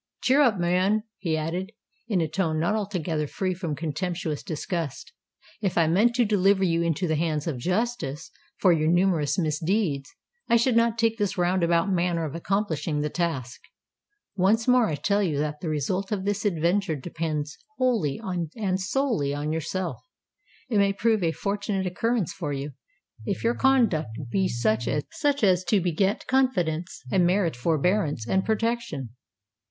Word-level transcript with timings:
"Cheer 0.23 0.41
up, 0.41 0.57
man," 0.57 1.03
he 1.19 1.37
added, 1.37 1.73
in 2.07 2.21
a 2.21 2.27
tone 2.27 2.59
not 2.59 2.73
altogether 2.73 3.27
free 3.27 3.53
from 3.53 3.75
contemptuous 3.75 4.41
disgust: 4.41 5.13
"if 5.61 5.77
I 5.77 5.85
meant 5.85 6.15
to 6.15 6.25
deliver 6.25 6.63
you 6.63 6.81
into 6.81 7.07
the 7.07 7.15
hands 7.17 7.45
of 7.45 7.59
justice, 7.59 8.31
for 8.57 8.73
your 8.73 8.87
numerous 8.89 9.37
misdeeds, 9.37 10.09
I 10.49 10.55
should 10.55 10.75
not 10.75 10.97
take 10.97 11.19
this 11.19 11.37
round 11.37 11.61
about 11.61 11.91
manner 11.93 12.25
of 12.25 12.33
accomplishing 12.33 13.01
the 13.01 13.11
task. 13.11 13.61
Once 14.35 14.67
more 14.67 14.87
I 14.87 14.95
tell 14.95 15.21
you 15.21 15.37
that 15.37 15.59
the 15.61 15.69
result 15.69 16.11
of 16.11 16.25
this 16.25 16.45
adventure 16.45 16.95
depends 16.95 17.55
wholly 17.77 18.19
and 18.55 18.79
solely 18.79 19.35
on 19.35 19.53
yourself. 19.53 19.99
It 20.67 20.79
may 20.79 20.93
prove 20.93 21.21
a 21.21 21.31
fortunate 21.31 21.85
occurrence 21.85 22.33
for 22.33 22.51
you, 22.51 22.71
if 23.27 23.43
your 23.43 23.53
conduct 23.53 24.17
be 24.31 24.47
such 24.47 24.87
as 24.87 25.63
to 25.65 25.79
beget 25.79 26.25
confidence 26.25 27.03
and 27.11 27.23
merit 27.23 27.55
forbearance 27.55 28.27
and 28.27 28.43
protection." 28.43 29.09